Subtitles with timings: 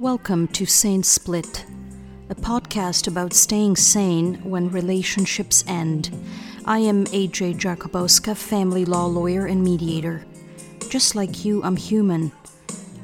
[0.00, 1.64] Welcome to Sane Split,
[2.28, 6.10] a podcast about staying sane when relationships end.
[6.64, 10.26] I am AJ Jakubowska, family law lawyer and mediator.
[10.88, 12.32] Just like you, I'm human.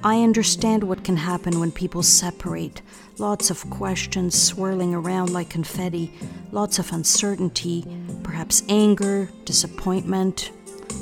[0.02, 2.82] I understand what can happen when people separate.
[3.18, 6.12] Lots of questions swirling around like confetti,
[6.50, 7.86] lots of uncertainty,
[8.24, 10.50] perhaps anger, disappointment,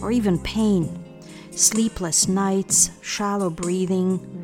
[0.03, 1.03] or even pain.
[1.51, 4.38] Sleepless nights, shallow breathing.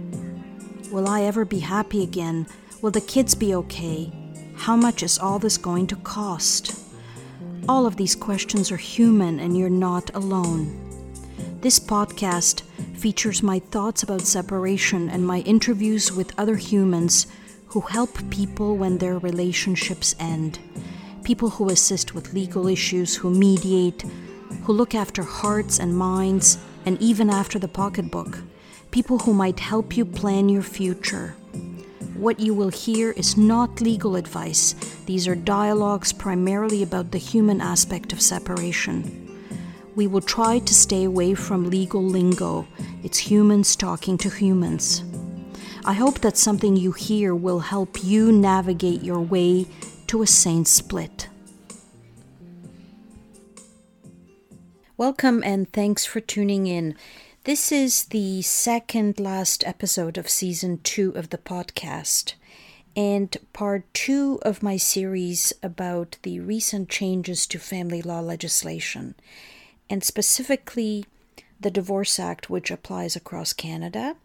[0.95, 2.47] Will I ever be happy again?
[2.81, 4.13] Will the kids be okay?
[4.55, 6.81] How much is all this going to cost?
[7.69, 10.71] All of these questions are human, and you're not alone.
[11.63, 12.63] This podcast
[12.97, 17.27] features my thoughts about separation and my interviews with other humans
[17.67, 20.61] who help people when their relationships end.
[21.25, 24.05] People who assist with legal issues, who mediate,
[24.63, 28.39] who look after hearts and minds, and even after the pocketbook.
[28.95, 31.35] People who might help you plan your future.
[32.15, 34.75] What you will hear is not legal advice.
[35.07, 39.03] These are dialogues primarily about the human aspect of separation.
[39.97, 42.69] We will try to stay away from legal lingo.
[43.03, 45.03] It's humans talking to humans.
[45.85, 49.67] I hope that something you hear will help you navigate your way
[50.07, 51.29] to a sane split.
[54.97, 56.95] Welcome and thanks for tuning in.
[57.45, 62.33] This is the second last episode of season two of the podcast,
[62.97, 69.15] and part two of my series about the recent changes to family law legislation,
[69.91, 71.05] and specifically
[71.61, 74.17] the Divorce Act, which applies across Canada,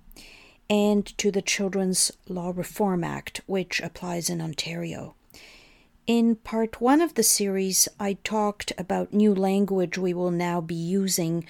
[0.69, 5.13] and to the Children's Law Reform Act, which applies in Ontario.
[6.07, 10.73] In part one of the series, I talked about new language we will now be
[10.73, 11.45] using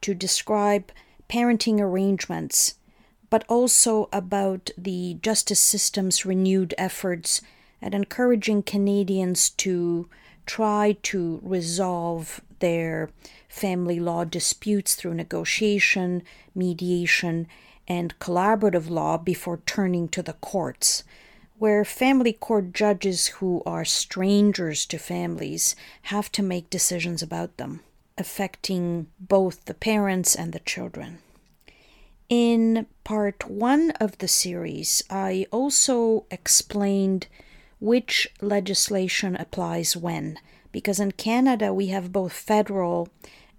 [0.00, 0.90] to describe
[1.30, 2.74] parenting arrangements,
[3.30, 7.40] but also about the justice system's renewed efforts
[7.80, 10.08] at encouraging Canadians to
[10.44, 13.10] try to resolve their
[13.48, 16.22] family law disputes through negotiation,
[16.52, 17.46] mediation,
[17.86, 21.04] and collaborative law before turning to the courts,
[21.58, 27.80] where family court judges who are strangers to families have to make decisions about them
[28.20, 31.18] affecting both the parents and the children.
[32.30, 37.26] In part one of the series, I also explained
[37.80, 40.38] which legislation applies when,
[40.70, 43.08] because in Canada we have both federal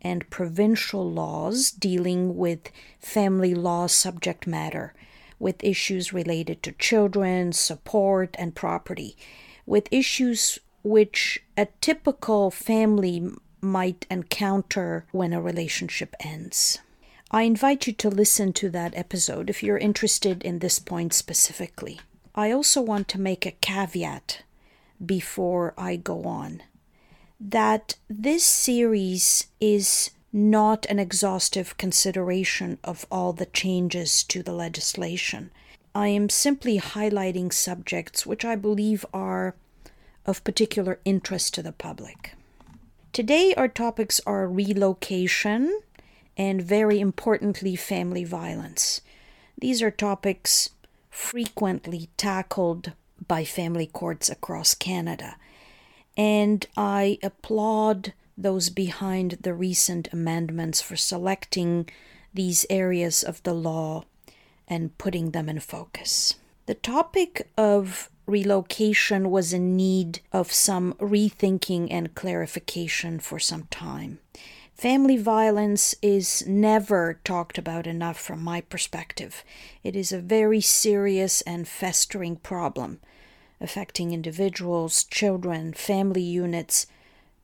[0.02, 4.94] and provincial laws dealing with family law subject matter,
[5.38, 9.18] with issues related to children, support, and property,
[9.66, 13.22] with issues which a typical family
[13.60, 16.80] might encounter when a relationship ends.
[17.34, 22.02] I invite you to listen to that episode if you're interested in this point specifically.
[22.36, 24.44] I also want to make a caveat
[25.04, 26.62] before I go on
[27.40, 35.52] that this series is not an exhaustive consideration of all the changes to the legislation.
[35.96, 39.56] I am simply highlighting subjects which I believe are
[40.26, 42.34] of particular interest to the public.
[43.14, 45.82] Today, our topics are relocation
[46.38, 49.02] and, very importantly, family violence.
[49.58, 50.70] These are topics
[51.10, 52.94] frequently tackled
[53.28, 55.38] by family courts across Canada,
[56.18, 61.90] and I applaud those behind the recent amendments for selecting
[62.34, 64.04] these areas of the law
[64.68, 66.36] and putting them in focus.
[66.66, 74.20] The topic of relocation was in need of some rethinking and clarification for some time.
[74.74, 79.44] Family violence is never talked about enough from my perspective.
[79.84, 83.00] It is a very serious and festering problem
[83.60, 86.88] affecting individuals, children, family units,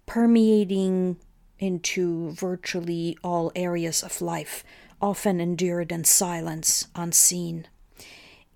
[0.08, 1.16] permeating
[1.60, 4.64] into virtually all areas of life,
[5.00, 7.68] often endured in silence, unseen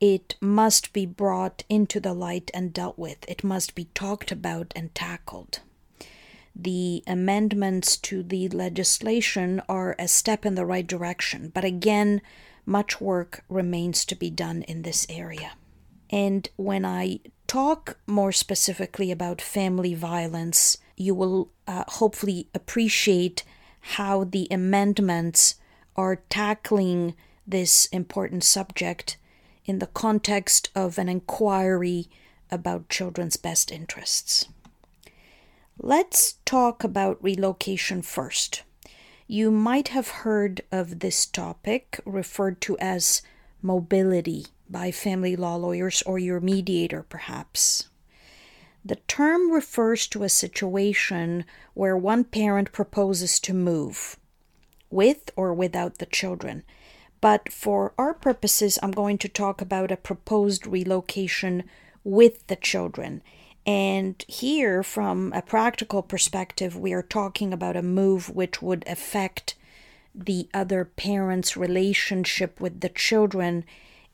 [0.02, 3.24] it must be brought into the light and dealt with.
[3.28, 5.60] It must be talked about and tackled.
[6.56, 12.22] The amendments to the legislation are a step in the right direction, but again,
[12.66, 15.54] much work remains to be done in this area.
[16.10, 23.44] And when I talk more specifically about family violence, you will uh, hopefully appreciate
[23.80, 25.56] how the amendments
[25.96, 27.16] are tackling
[27.48, 29.18] this important subject
[29.66, 32.08] in the context of an inquiry
[32.50, 34.48] about children's best interests.
[35.84, 38.62] Let's talk about relocation first.
[39.26, 43.24] You might have heard of this topic referred to as
[43.64, 47.90] mobility by family law lawyers or your mediator, perhaps.
[48.86, 54.18] The term refers to a situation where one parent proposes to move,
[54.92, 56.64] with or without the children.
[57.22, 61.64] But for our purposes, I'm going to talk about a proposed relocation
[62.04, 63.24] with the children.
[63.66, 69.56] And here, from a practical perspective, we are talking about a move which would affect
[70.16, 73.64] the other parent's relationship with the children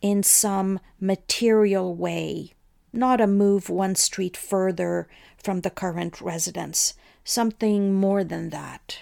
[0.02, 2.54] in some material way,
[2.92, 5.08] not a move one street further
[5.38, 9.00] from the current residence, something more than that.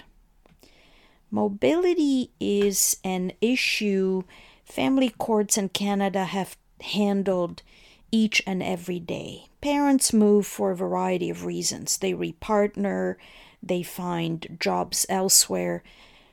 [1.31, 4.23] Mobility is an issue
[4.63, 7.61] family courts in Canada have handled
[8.11, 9.47] each and every day.
[9.61, 11.97] Parents move for a variety of reasons.
[11.97, 13.15] They repartner,
[13.61, 15.83] they find jobs elsewhere.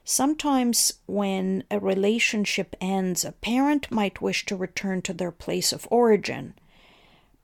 [0.04, 5.86] Sometimes, when a relationship ends, a parent might wish to return to their place of
[5.90, 6.54] origin,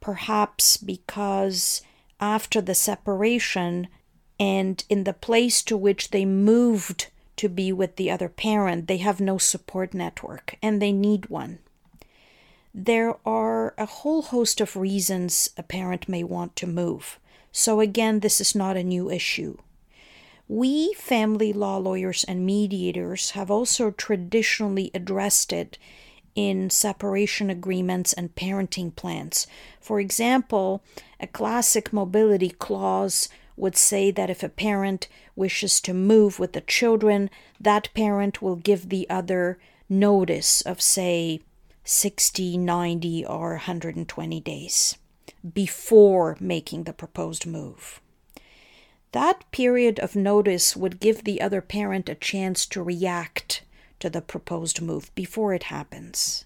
[0.00, 1.82] perhaps because
[2.20, 3.88] after the separation
[4.40, 8.98] and in the place to which they moved to be with the other parent, they
[8.98, 11.60] have no support network and they need one.
[12.80, 17.18] There are a whole host of reasons a parent may want to move.
[17.50, 19.56] So, again, this is not a new issue.
[20.46, 25.76] We, family law lawyers and mediators, have also traditionally addressed it
[26.36, 29.48] in separation agreements and parenting plans.
[29.80, 30.80] For example,
[31.18, 36.60] a classic mobility clause would say that if a parent wishes to move with the
[36.60, 37.28] children,
[37.58, 39.58] that parent will give the other
[39.88, 41.40] notice of, say,
[41.90, 44.98] 60, 90, or 120 days
[45.54, 48.02] before making the proposed move.
[49.12, 53.62] That period of notice would give the other parent a chance to react
[54.00, 56.44] to the proposed move before it happens,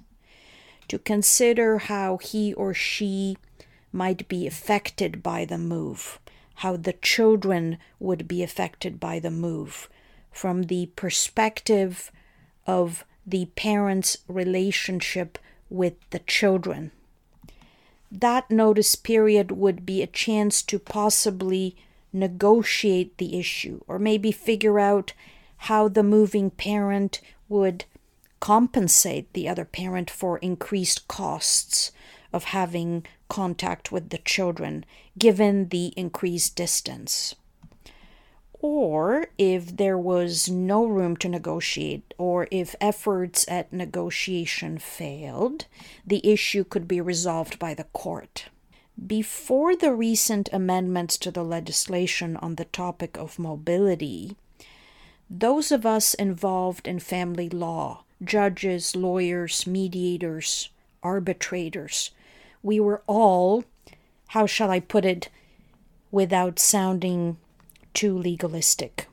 [0.86, 3.36] to consider how he or she
[3.90, 6.20] might be affected by the move,
[6.56, 9.88] how the children would be affected by the move
[10.30, 12.12] from the perspective
[12.64, 15.38] of the parents' relationship
[15.70, 16.90] with the children.
[18.10, 21.76] That notice period would be a chance to possibly
[22.12, 25.12] negotiate the issue or maybe figure out
[25.56, 27.84] how the moving parent would
[28.40, 31.92] compensate the other parent for increased costs
[32.32, 34.84] of having contact with the children
[35.16, 37.34] given the increased distance.
[38.62, 45.66] Or if there was no room to negotiate, or if efforts at negotiation failed,
[46.06, 48.46] the issue could be resolved by the court.
[49.04, 54.36] Before the recent amendments to the legislation on the topic of mobility,
[55.28, 60.68] those of us involved in family law, judges, lawyers, mediators,
[61.02, 62.12] arbitrators,
[62.62, 63.64] we were all,
[64.28, 65.30] how shall I put it,
[66.12, 67.38] without sounding
[67.94, 69.08] too legalistic,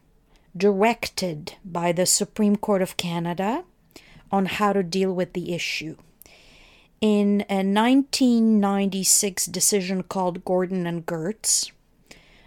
[0.55, 3.63] directed by the Supreme Court of Canada
[4.31, 5.95] on how to deal with the issue.
[7.01, 11.71] In a 1996 decision called Gordon and Goertz,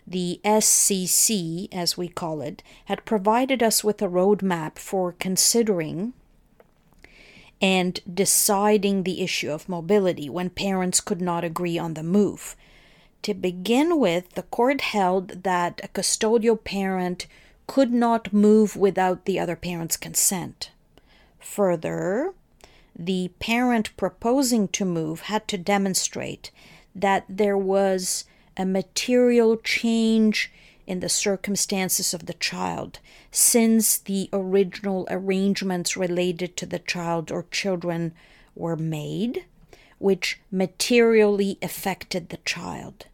[0.07, 6.13] the SCC, as we call it, had provided us with a roadmap for considering
[7.63, 12.57] and deciding the issue of mobility when parents could not agree on the move.
[13.23, 17.27] To begin with, the court held that a custodial parent
[17.69, 20.71] could not move without the other parent's consent.
[21.39, 22.35] Further,
[22.97, 26.51] the parent proposing to move had to demonstrate
[26.95, 28.25] that there was
[28.57, 30.53] a material change
[30.87, 32.99] in the circumstances of the child
[33.31, 38.13] since the original arrangements related to the child or children
[38.55, 39.45] were made,
[39.99, 43.07] which materially affected the child,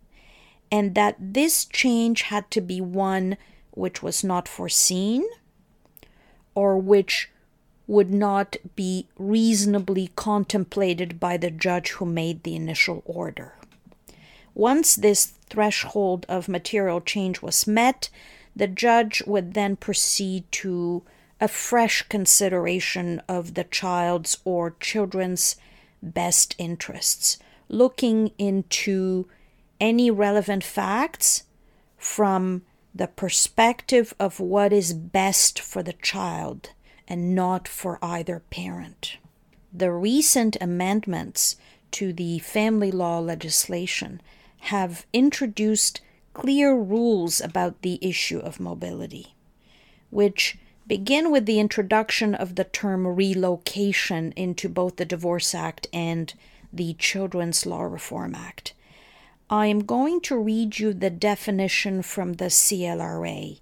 [0.70, 3.36] and that this change had to be one
[3.70, 5.24] which was not foreseen
[6.54, 7.30] or which
[7.86, 13.54] would not be reasonably contemplated by the judge who made the initial order.
[14.54, 18.10] Once this threshold of material change was met,
[18.54, 21.02] the judge would then proceed to
[21.40, 25.56] a fresh consideration of the child's or children's
[26.02, 29.28] best interests, looking into
[29.80, 31.44] any relevant facts
[31.96, 32.62] from
[32.94, 36.70] the perspective of what is best for the child
[37.06, 39.18] and not for either parent.
[39.72, 41.56] The recent amendments
[41.92, 44.20] to the family law legislation
[44.60, 46.00] have introduced
[46.34, 49.34] clear rules about the issue of mobility,
[50.10, 56.32] which begin with the introduction of the term relocation into both the Divorce Act and
[56.72, 58.74] the Children's Law Reform Act.
[59.50, 63.58] I am going to read you the definition from the CLRA.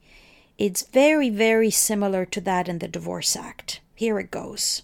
[0.58, 3.80] It's very, very similar to that in the Divorce Act.
[3.94, 4.82] Here it goes.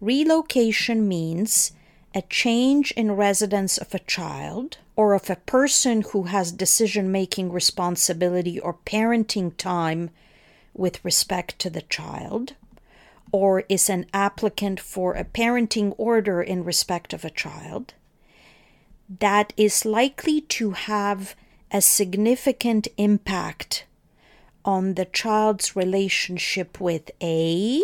[0.00, 1.72] Relocation means
[2.14, 7.52] a change in residence of a child or of a person who has decision making
[7.52, 10.08] responsibility or parenting time
[10.72, 12.54] with respect to the child,
[13.32, 17.92] or is an applicant for a parenting order in respect of a child,
[19.20, 21.34] that is likely to have
[21.70, 23.84] a significant impact
[24.64, 27.82] on the child's relationship with A,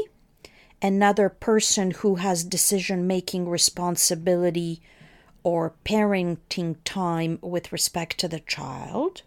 [0.80, 4.80] another person who has decision making responsibility
[5.42, 9.22] or parenting time with respect to the child,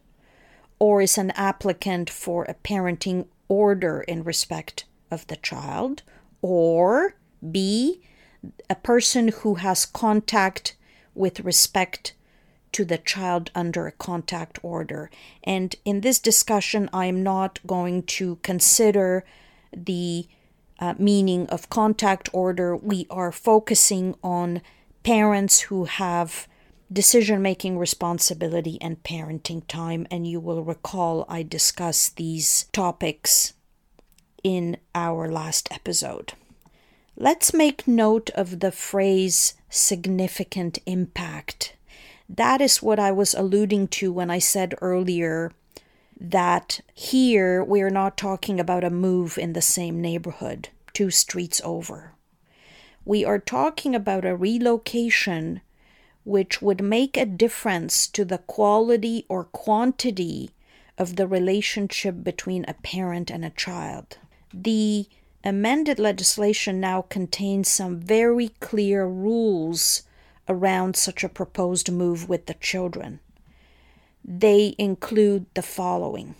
[0.79, 6.03] or is an applicant for a parenting order in respect of the child,
[6.41, 7.15] or
[7.51, 8.01] B,
[8.69, 10.75] a person who has contact
[11.15, 12.13] with respect
[12.71, 15.09] to the child under a contact order.
[15.43, 19.25] And in this discussion, I am not going to consider
[19.75, 20.27] the
[20.79, 22.75] uh, meaning of contact order.
[22.75, 24.61] We are focusing on
[25.03, 26.47] parents who have
[26.91, 30.07] decision making responsibility and parenting time.
[30.09, 33.53] And you will recall I discussed these topics
[34.43, 36.33] in our last episode.
[37.21, 41.75] Let's make note of the phrase significant impact.
[42.27, 45.51] That is what I was alluding to when I said earlier
[46.19, 52.13] that here we're not talking about a move in the same neighborhood, two streets over.
[53.05, 55.61] We are talking about a relocation
[56.23, 60.49] which would make a difference to the quality or quantity
[60.97, 64.17] of the relationship between a parent and a child.
[64.51, 65.05] The
[65.43, 70.03] amended legislation now contains some very clear rules
[70.47, 73.19] around such a proposed move with the children.
[74.23, 76.35] They include the following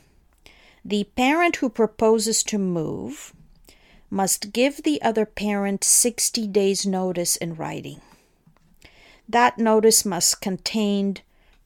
[0.84, 3.34] The parent who proposes to move
[4.10, 8.01] must give the other parent 60 days' notice in writing.
[9.27, 11.17] That notice must contain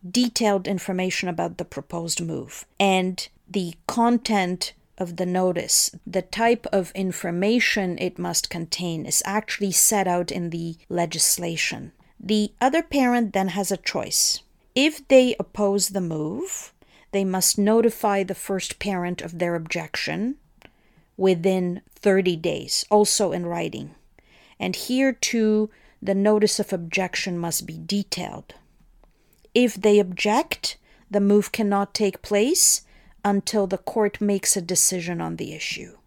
[0.07, 6.91] detailed information about the proposed move and the content of the notice, the type of
[6.91, 11.91] information it must contain, is actually set out in the legislation.
[12.19, 14.41] The other parent then has a choice.
[14.73, 16.73] If they oppose the move,
[17.11, 20.35] they must notify the first parent of their objection
[21.17, 23.95] within 30 days, also in writing.
[24.59, 25.69] And here too,
[26.01, 28.53] the notice of objection must be detailed.
[29.53, 30.77] If they object,
[31.09, 32.81] the move cannot take place
[33.25, 35.98] until the court makes a decision on the issue.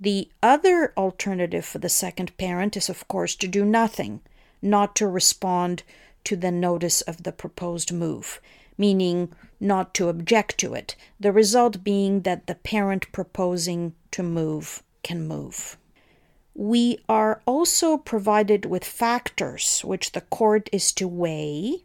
[0.00, 4.20] The other alternative for the second parent is, of course, to do nothing,
[4.62, 5.82] not to respond
[6.24, 8.40] to the notice of the proposed move,
[8.78, 14.82] meaning not to object to it, the result being that the parent proposing to move
[15.02, 15.76] can move.
[16.54, 21.84] We are also provided with factors which the court is to weigh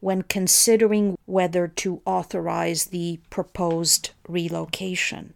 [0.00, 5.34] when considering whether to authorize the proposed relocation.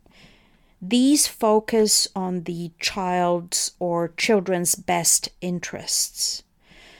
[0.81, 6.43] These focus on the child's or children's best interests.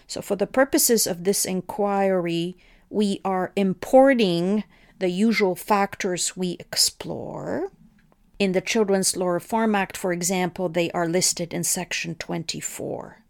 [0.07, 2.57] So, for the purposes of this inquiry,
[2.89, 4.65] we are importing
[4.99, 7.71] the usual factors we explore.
[8.39, 13.23] In the Children's Law Reform Act, for example, they are listed in Section 24.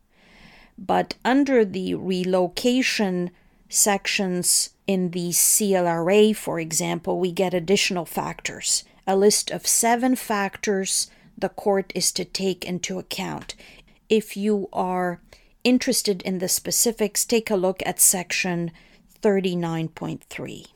[0.79, 3.31] But under the relocation
[3.69, 8.85] sections in the CLRA, for example, we get additional factors.
[9.07, 13.55] A list of seven factors the court is to take into account.
[14.09, 15.21] If you are
[15.65, 18.71] interested in the specifics, take a look at section
[19.23, 20.67] 39.3.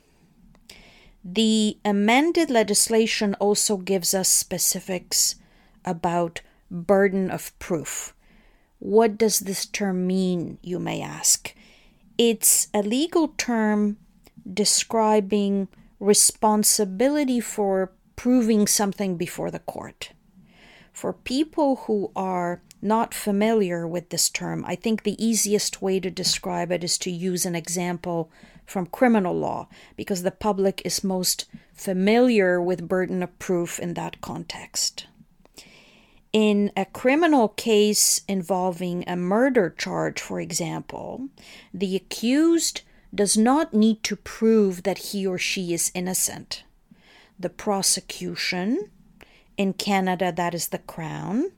[1.25, 5.37] The amended legislation also gives us specifics
[5.85, 6.41] about
[6.71, 8.15] burden of proof.
[8.79, 11.55] What does this term mean, you may ask?
[12.19, 13.97] It's a legal term
[14.53, 15.69] describing
[16.01, 20.11] responsibility for proving something before the court.
[20.93, 26.11] For people who are not familiar with this term, I think the easiest way to
[26.11, 28.33] describe it is to use an example
[28.67, 34.21] from criminal law because the public is most familiar with burden of proof in that
[34.21, 35.07] context.
[36.33, 41.29] In a criminal case involving a murder charge, for example,
[41.73, 42.83] the accused
[43.15, 46.65] does not need to prove that he or she is innocent.
[47.39, 48.91] The prosecution
[49.57, 51.53] in Canada, that is the Crown,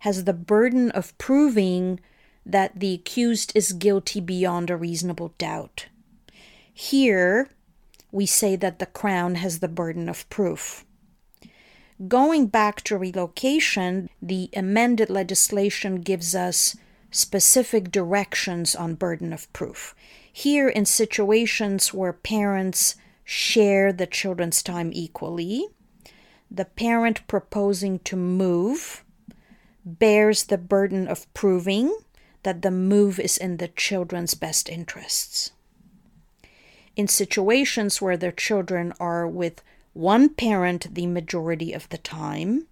[0.00, 1.98] has the burden of proving
[2.44, 5.86] that the accused is guilty beyond a reasonable doubt.
[6.72, 7.48] Here,
[8.10, 10.84] we say that the Crown has the burden of proof.
[12.08, 16.76] Going back to relocation, the amended legislation gives us
[17.10, 19.94] specific directions on burden of proof.
[20.32, 25.66] Here, in situations where parents share the children's time equally,
[26.50, 29.04] the parent proposing to move
[29.84, 31.96] bears the burden of proving
[32.42, 35.52] that the move is in the children's best interests.
[36.96, 42.66] In situations where their children are with one parent the majority of the time,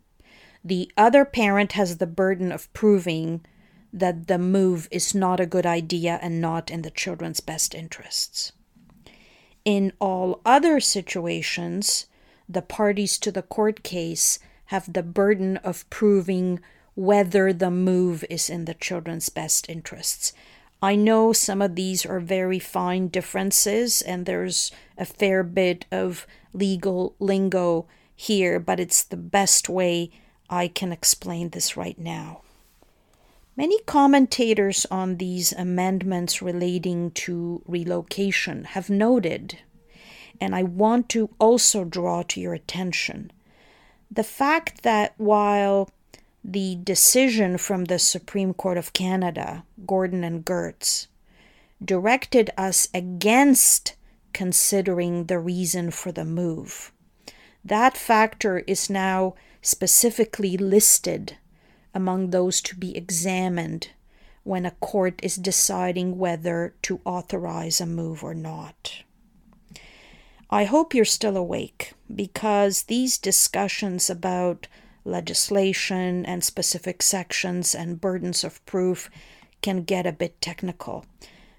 [0.64, 3.44] the other parent has the burden of proving
[3.92, 8.52] that the move is not a good idea and not in the children's best interests.
[9.64, 12.06] In all other situations,
[12.48, 16.60] the parties to the court case have the burden of proving
[16.94, 20.32] whether the move is in the children's best interests.
[20.82, 26.26] I know some of these are very fine differences, and there's a fair bit of
[26.54, 30.10] legal lingo here, but it's the best way
[30.48, 32.40] I can explain this right now.
[33.56, 39.58] Many commentators on these amendments relating to relocation have noted,
[40.40, 43.32] and I want to also draw to your attention,
[44.10, 45.90] the fact that while
[46.42, 51.08] the decision from the Supreme Court of Canada, Gordon and Goertz,
[51.84, 53.94] directed us against
[54.32, 56.92] considering the reason for the move.
[57.64, 61.36] That factor is now specifically listed
[61.94, 63.88] among those to be examined
[64.42, 69.02] when a court is deciding whether to authorize a move or not.
[70.48, 74.66] I hope you're still awake because these discussions about
[75.04, 79.10] legislation and specific sections and burdens of proof
[79.62, 81.04] can get a bit technical.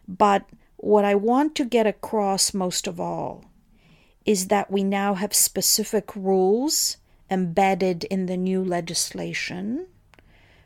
[0.07, 0.45] But
[0.77, 3.45] what I want to get across most of all
[4.25, 6.97] is that we now have specific rules
[7.29, 9.87] embedded in the new legislation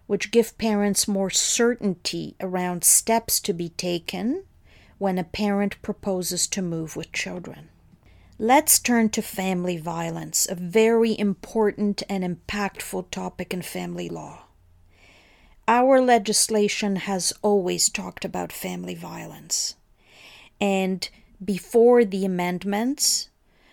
[0.07, 4.43] which give parents more certainty around steps to be taken
[4.97, 7.69] when a parent proposes to move with children.
[8.37, 14.43] Let's turn to family violence, a very important and impactful topic in family law.
[15.69, 19.75] Our legislation has always talked about family violence.
[20.59, 21.07] And
[21.43, 23.29] before the amendments,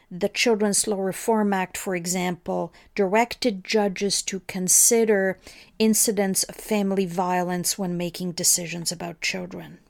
[0.09, 5.41] the Children's Law Reform Act, for example, directed judges to consider
[5.81, 9.81] incidents of family violence when making decisions about children.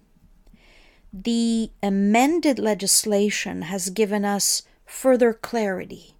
[1.12, 6.14] The amended legislation has given us further clarity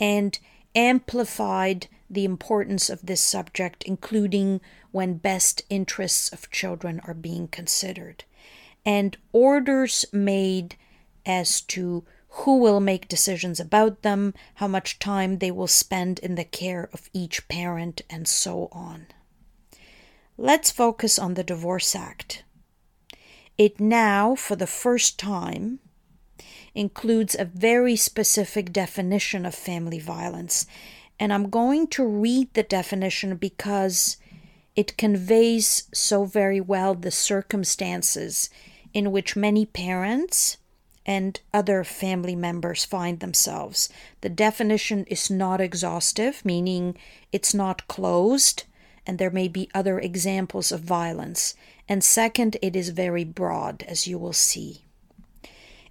[0.00, 0.38] and
[0.74, 8.24] amplified the importance of this subject, including when best interests of children are being considered,
[8.84, 10.76] and orders made
[11.26, 16.34] as to who will make decisions about them, how much time they will spend in
[16.34, 19.06] the care of each parent, and so on.
[20.38, 22.44] Let's focus on the Divorce Act.
[23.58, 25.78] It now, for the first time,
[26.74, 30.66] includes a very specific definition of family violence.
[31.20, 34.16] And I'm going to read the definition because
[34.74, 38.48] it conveys so very well the circumstances
[38.94, 40.56] in which many parents
[41.04, 43.88] and other family members find themselves.
[44.20, 46.96] The definition is not exhaustive, meaning
[47.32, 48.64] it's not closed,
[49.06, 51.54] and there may be other examples of violence.
[51.88, 54.84] And second, it is very broad, as you will see.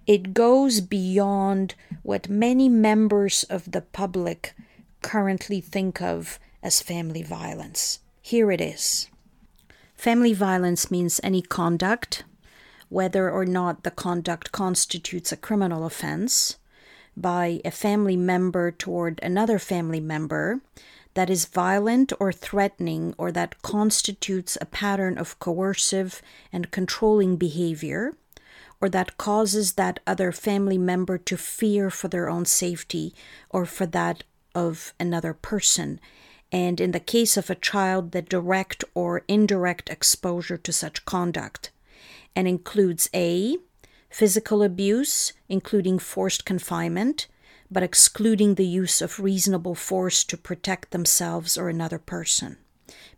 [0.06, 4.54] It goes beyond what many members of the public
[5.02, 8.00] currently think of as family violence.
[8.20, 9.08] Here it is.
[9.94, 12.24] Family violence means any conduct
[12.92, 16.56] whether or not the conduct constitutes a criminal offense
[17.16, 20.60] by a family member toward another family member
[21.14, 26.22] that is violent or threatening or that constitutes a pattern of coercive
[26.52, 28.14] and controlling behavior
[28.80, 33.14] or that causes that other family member to fear for their own safety
[33.48, 36.00] or for that of another person.
[36.50, 41.70] And in the case of a child, the direct or indirect exposure to such conduct
[42.34, 43.56] and includes A.
[44.10, 47.28] Physical abuse, including forced confinement,
[47.72, 52.58] but excluding the use of reasonable force to protect themselves or another person.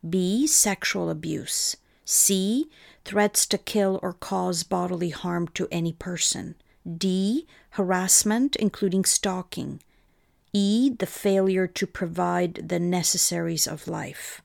[0.08, 0.46] B.
[0.46, 1.76] Sexual abuse.
[2.04, 2.70] C.
[3.04, 6.54] Threats to kill or cause bodily harm to any person.
[6.86, 7.46] D.
[7.70, 9.80] Harassment, including stalking.
[10.52, 10.90] E.
[10.90, 14.40] The failure to provide the necessaries of life.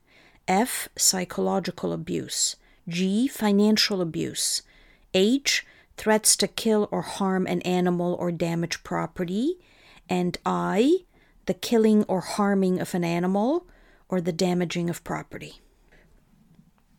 [0.48, 0.90] F.
[0.98, 2.56] Psychological abuse.
[2.88, 3.28] G.
[3.28, 4.64] Financial abuse.
[5.14, 5.68] H.
[5.98, 9.60] Threats to kill or harm an animal or damage property.
[10.10, 11.06] And I.
[11.46, 13.66] The killing or harming of an animal
[14.08, 15.62] or the damaging of property.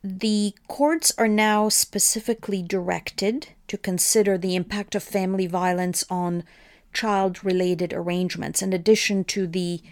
[0.03, 6.43] The courts are now specifically directed to consider the impact of family violence on
[6.93, 9.83] child related arrangements, in addition to the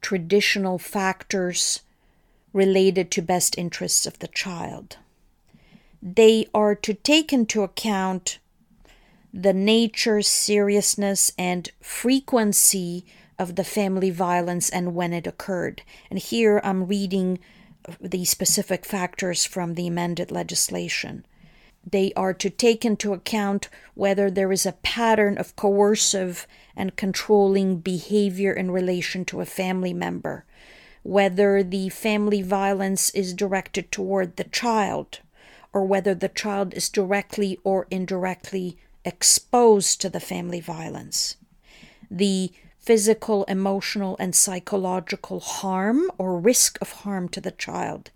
[0.00, 1.82] traditional factors
[2.52, 4.96] related to best interests of the child.
[6.02, 8.39] They are to take into account
[9.32, 13.04] the nature, seriousness, and frequency
[13.38, 15.82] of the family violence and when it occurred.
[16.10, 17.38] And here I'm reading
[18.00, 21.24] the specific factors from the amended legislation.
[21.88, 27.78] They are to take into account whether there is a pattern of coercive and controlling
[27.78, 30.44] behavior in relation to a family member,
[31.02, 35.20] whether the family violence is directed toward the child,
[35.72, 41.36] or whether the child is directly or indirectly exposed to the family violence.
[42.10, 48.10] The physical, emotional, and psychological harm or risk of harm to the child,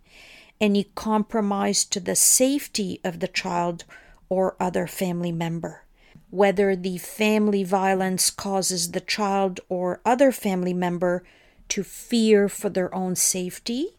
[0.61, 3.85] any compromise to the safety of the child
[4.29, 5.83] or other family member,
[6.31, 11.23] whether the family violence causes the child or other family member
[11.69, 13.97] to fear for their own safety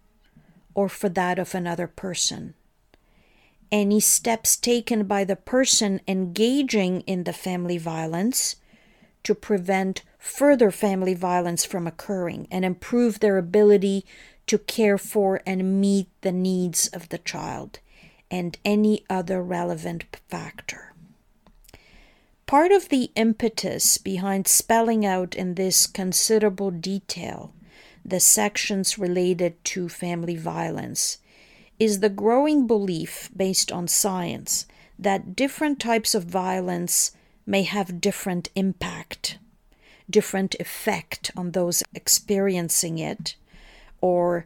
[0.74, 2.54] or for that of another person.
[3.76, 8.56] Any steps taken by the person engaging in the family violence
[9.24, 14.06] to prevent further family violence from occurring and improve their ability
[14.48, 17.80] to care for and meet the needs of the child
[18.32, 20.94] and any other relevant factor.
[22.46, 27.54] Part of the impetus behind spelling out in this considerable detail
[28.06, 31.18] the sections related to family violence
[31.80, 34.66] is the growing belief based on science
[34.98, 37.12] that different types of violence
[37.46, 39.38] may have different impact,
[40.10, 43.36] different effect on those experiencing it
[44.02, 44.46] or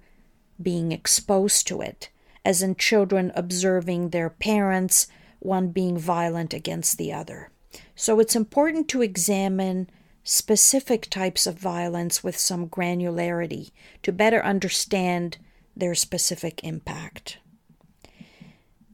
[0.62, 2.10] being exposed to it,
[2.44, 5.08] as in children observing their parents,
[5.40, 7.50] one being violent against the other.
[7.96, 9.90] So it's important to examine
[10.24, 13.72] specific types of violence with some granularity
[14.04, 15.38] to better understand
[15.80, 17.38] their specific impact.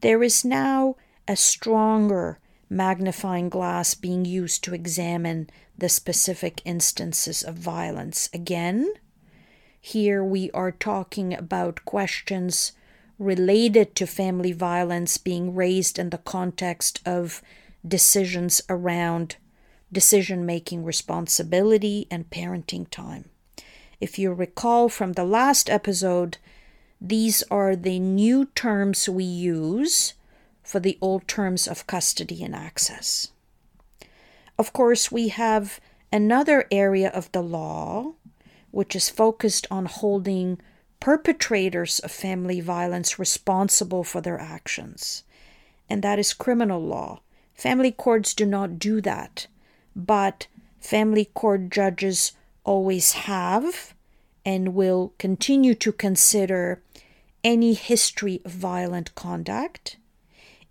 [0.00, 0.96] There is now
[1.28, 8.28] a stronger magnifying glass being used to examine the specific instances of violence.
[8.32, 8.92] Again,
[9.80, 12.72] here we are talking about questions
[13.18, 17.40] related to family violence being raised in the context of
[17.86, 19.36] decisions around
[19.92, 23.30] decision making responsibility and parenting time.
[24.00, 26.38] If you recall from the last episode,
[27.00, 30.14] these are the new terms we use
[30.62, 33.32] for the old terms of custody and access.
[34.58, 35.80] Of course, we have
[36.12, 38.14] another area of the law
[38.70, 40.60] which is focused on holding
[41.00, 45.24] perpetrators of family violence responsible for their actions,
[45.88, 47.20] and that is criminal law.
[47.54, 49.46] Family courts do not do that,
[49.94, 50.46] but
[50.78, 52.32] family court judges
[52.64, 53.94] always have
[54.46, 56.80] and will continue to consider
[57.42, 59.96] any history of violent conduct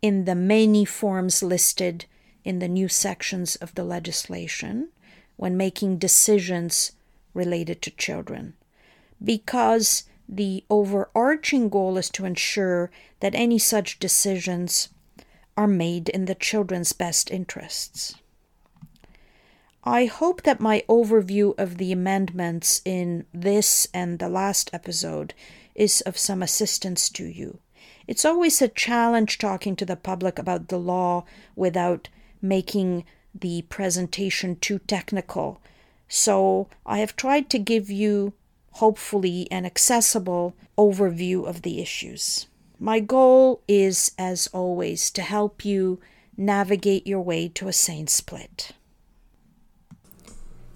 [0.02, 2.06] in the many forms listed
[2.46, 4.88] in the new sections of the legislation
[5.36, 6.94] when making decisions
[7.34, 8.54] related to children.
[9.22, 14.90] Because the overarching goal is to ensure that any such decisions
[15.58, 18.16] are made in the children's best interests.
[19.88, 25.36] I hope that my overview of the amendments in this and the last episode
[25.76, 27.60] is of some assistance to you.
[28.08, 31.24] It's always a challenge talking to the public about the law
[31.56, 32.10] without
[32.42, 33.06] making
[33.40, 35.62] the presentation too technical.
[36.08, 38.34] So I have tried to give you,
[38.72, 42.48] hopefully, an accessible overview of the issues.
[42.80, 46.00] My goal is, as always, to help you
[46.36, 48.72] navigate your way to a sane split.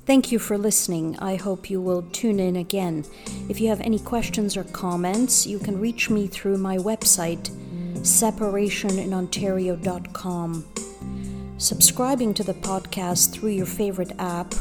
[0.10, 1.20] Thank you for listening.
[1.20, 3.06] I hope you will tune in again.
[3.48, 7.52] If you have any questions or comments, you can reach me through my website,
[7.98, 10.66] separationinontario.com.
[11.60, 14.56] Subscribing to the podcast through your favorite app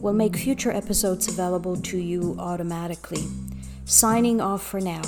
[0.00, 3.22] will make future episodes available to you automatically.
[3.84, 5.02] Signing off for now.